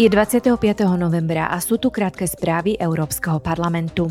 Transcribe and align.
Je 0.00 0.08
25. 0.08 0.56
novembra 0.96 1.52
a 1.52 1.60
sú 1.60 1.76
tu 1.76 1.92
krátke 1.92 2.24
správy 2.24 2.80
Európskeho 2.80 3.44
parlamentu. 3.44 4.08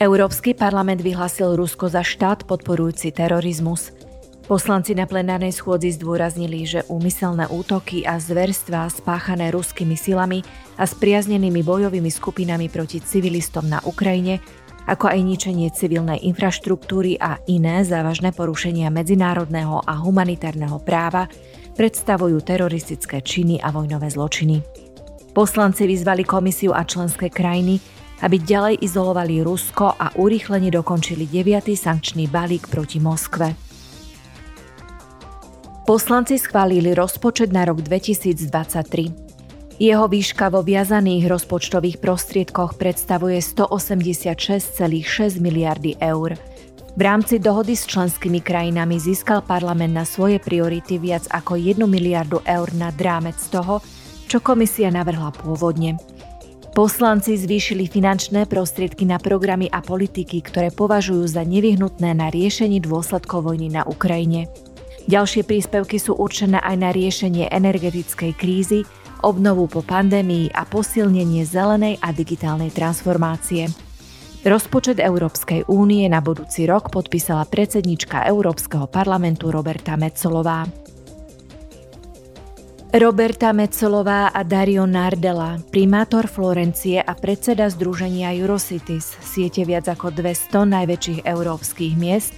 Európsky 0.00 0.56
parlament 0.56 1.04
vyhlásil 1.04 1.52
Rusko 1.52 1.92
za 1.92 2.00
štát 2.00 2.48
podporujúci 2.48 3.12
terorizmus. 3.12 3.92
Poslanci 4.48 4.96
na 4.96 5.04
plenárnej 5.04 5.52
schôdzi 5.52 5.92
zdôraznili, 6.00 6.64
že 6.64 6.80
úmyselné 6.88 7.44
útoky 7.52 8.08
a 8.08 8.16
zverstva 8.16 8.88
spáchané 8.88 9.52
ruskými 9.52 10.00
silami 10.00 10.40
a 10.80 10.88
spriaznenými 10.88 11.60
bojovými 11.60 12.08
skupinami 12.08 12.72
proti 12.72 13.04
civilistom 13.04 13.68
na 13.68 13.84
Ukrajine, 13.84 14.40
ako 14.88 15.12
aj 15.12 15.28
ničenie 15.28 15.68
civilnej 15.76 16.24
infraštruktúry 16.24 17.20
a 17.20 17.36
iné 17.52 17.84
závažné 17.84 18.32
porušenia 18.32 18.88
medzinárodného 18.88 19.84
a 19.84 19.92
humanitárneho 20.00 20.80
práva 20.80 21.28
predstavujú 21.78 22.42
teroristické 22.42 23.22
činy 23.22 23.62
a 23.62 23.70
vojnové 23.70 24.10
zločiny. 24.10 24.58
Poslanci 25.30 25.86
vyzvali 25.86 26.26
komisiu 26.26 26.74
a 26.74 26.82
členské 26.82 27.30
krajiny, 27.30 27.78
aby 28.26 28.42
ďalej 28.42 28.82
izolovali 28.82 29.38
Rusko 29.46 29.94
a 29.94 30.10
urýchlene 30.18 30.74
dokončili 30.74 31.30
9. 31.30 31.70
sankčný 31.78 32.26
balík 32.26 32.66
proti 32.66 32.98
Moskve. 32.98 33.54
Poslanci 35.86 36.42
schválili 36.42 36.90
rozpočet 36.98 37.54
na 37.54 37.62
rok 37.62 37.86
2023. 37.86 39.78
Jeho 39.78 40.10
výška 40.10 40.50
vo 40.50 40.66
viazaných 40.66 41.30
rozpočtových 41.30 42.02
prostriedkoch 42.02 42.74
predstavuje 42.74 43.38
186,6 43.38 45.38
miliardy 45.38 45.94
eur– 46.02 46.34
v 46.98 47.06
rámci 47.06 47.38
dohody 47.38 47.78
s 47.78 47.86
členskými 47.86 48.42
krajinami 48.42 48.98
získal 48.98 49.46
parlament 49.46 49.94
na 49.94 50.02
svoje 50.02 50.42
priority 50.42 50.98
viac 50.98 51.30
ako 51.30 51.54
1 51.54 51.78
miliardu 51.86 52.42
eur 52.42 52.66
nad 52.74 52.98
rámec 52.98 53.38
toho, 53.54 53.78
čo 54.26 54.42
komisia 54.42 54.90
navrhla 54.90 55.30
pôvodne. 55.30 55.94
Poslanci 56.74 57.38
zvýšili 57.38 57.86
finančné 57.86 58.50
prostriedky 58.50 59.06
na 59.06 59.22
programy 59.22 59.70
a 59.70 59.78
politiky, 59.78 60.42
ktoré 60.42 60.74
považujú 60.74 61.22
za 61.30 61.46
nevyhnutné 61.46 62.18
na 62.18 62.34
riešenie 62.34 62.82
dôsledkov 62.82 63.46
vojny 63.46 63.70
na 63.70 63.86
Ukrajine. 63.86 64.50
Ďalšie 65.06 65.46
príspevky 65.46 66.02
sú 66.02 66.18
určené 66.18 66.58
aj 66.58 66.76
na 66.82 66.90
riešenie 66.90 67.46
energetickej 67.46 68.34
krízy, 68.34 68.82
obnovu 69.22 69.70
po 69.70 69.86
pandémii 69.86 70.50
a 70.50 70.66
posilnenie 70.66 71.46
zelenej 71.46 72.02
a 72.02 72.10
digitálnej 72.10 72.74
transformácie. 72.74 73.87
Rozpočet 74.48 74.96
Európskej 74.96 75.68
únie 75.68 76.08
na 76.08 76.24
budúci 76.24 76.64
rok 76.64 76.88
podpísala 76.88 77.44
predsednička 77.44 78.24
Európskeho 78.24 78.88
parlamentu 78.88 79.52
Roberta 79.52 79.92
Metzolová. 80.00 80.64
Roberta 82.96 83.52
Metzolová 83.52 84.32
a 84.32 84.40
Dario 84.48 84.88
Nardella, 84.88 85.60
primátor 85.68 86.32
Florencie 86.32 86.96
a 86.96 87.12
predseda 87.12 87.68
združenia 87.68 88.32
Eurocities, 88.40 89.20
siete 89.20 89.68
viac 89.68 89.84
ako 89.84 90.16
200 90.16 90.64
najväčších 90.64 91.20
európskych 91.28 91.92
miest, 92.00 92.32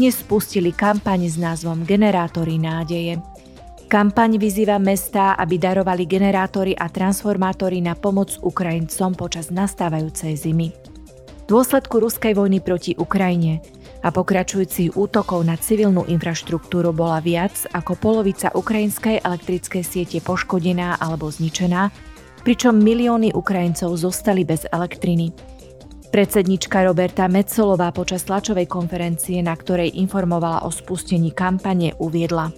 dnes 0.00 0.16
spustili 0.16 0.72
kampaň 0.72 1.28
s 1.28 1.36
názvom 1.36 1.84
Generátory 1.84 2.56
nádeje. 2.56 3.20
Kampaň 3.84 4.40
vyzýva 4.40 4.80
mestá, 4.80 5.36
aby 5.36 5.60
darovali 5.60 6.08
generátory 6.08 6.72
a 6.72 6.88
transformátory 6.88 7.84
na 7.84 7.92
pomoc 7.92 8.40
Ukrajincom 8.40 9.12
počas 9.12 9.52
nastávajúcej 9.52 10.40
zimy 10.40 10.89
dôsledku 11.50 11.98
ruskej 11.98 12.38
vojny 12.38 12.62
proti 12.62 12.94
Ukrajine 12.94 13.58
a 14.06 14.14
pokračujúcich 14.14 14.94
útokov 14.94 15.42
na 15.42 15.58
civilnú 15.58 16.06
infraštruktúru 16.06 16.94
bola 16.94 17.18
viac 17.18 17.66
ako 17.74 17.98
polovica 17.98 18.54
ukrajinskej 18.54 19.26
elektrickej 19.26 19.82
siete 19.82 20.18
poškodená 20.22 21.02
alebo 21.02 21.26
zničená, 21.26 21.90
pričom 22.46 22.78
milióny 22.78 23.34
Ukrajincov 23.34 23.98
zostali 23.98 24.46
bez 24.46 24.62
elektriny. 24.70 25.34
Predsednička 26.10 26.82
Roberta 26.82 27.30
Metzolová 27.30 27.94
počas 27.94 28.26
tlačovej 28.26 28.66
konferencie, 28.66 29.38
na 29.46 29.54
ktorej 29.54 29.94
informovala 29.94 30.66
o 30.66 30.70
spustení 30.74 31.30
kampane, 31.30 31.94
uviedla. 32.02 32.50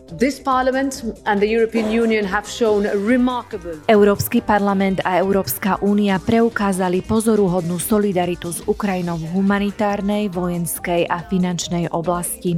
Európsky 3.93 4.39
parlament 4.41 4.99
a 5.05 5.11
Európska 5.21 5.71
únia 5.85 6.17
preukázali 6.17 7.05
pozoruhodnú 7.05 7.77
solidaritu 7.77 8.49
s 8.57 8.65
Ukrajinou 8.65 9.21
v 9.21 9.29
humanitárnej, 9.37 10.33
vojenskej 10.33 11.13
a 11.13 11.21
finančnej 11.21 11.93
oblasti. 11.93 12.57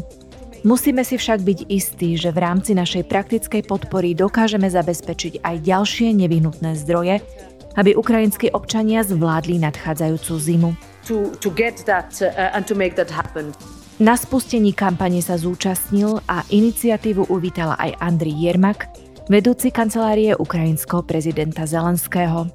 Musíme 0.65 1.05
si 1.05 1.21
však 1.21 1.45
byť 1.45 1.59
istí, 1.69 2.17
že 2.17 2.33
v 2.33 2.41
rámci 2.41 2.73
našej 2.73 3.05
praktickej 3.05 3.69
podpory 3.69 4.17
dokážeme 4.17 4.65
zabezpečiť 4.71 5.45
aj 5.45 5.57
ďalšie 5.61 6.09
nevyhnutné 6.17 6.73
zdroje, 6.81 7.21
aby 7.75 7.99
ukrajinskí 7.99 8.51
občania 8.55 9.03
zvládli 9.03 9.59
nadchádzajúcu 9.63 10.33
zimu. 10.39 10.71
To, 11.07 11.31
to 11.37 11.53
that, 11.85 12.11
uh, 12.25 12.57
Na 14.03 14.19
spustení 14.19 14.75
kampane 14.75 15.23
sa 15.23 15.39
zúčastnil 15.39 16.19
a 16.27 16.43
iniciatívu 16.51 17.31
uvítala 17.31 17.79
aj 17.79 17.95
Andri 18.03 18.35
Jermak, 18.35 18.91
vedúci 19.31 19.71
kancelárie 19.71 20.35
ukrajinského 20.35 21.05
prezidenta 21.07 21.63
Zelenského. 21.69 22.51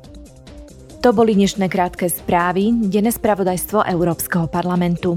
To 0.99 1.09
boli 1.15 1.31
dnešné 1.31 1.71
krátke 1.71 2.11
správy, 2.11 2.75
denné 2.91 3.15
spravodajstvo 3.15 3.87
Európskeho 3.87 4.51
parlamentu. 4.51 5.15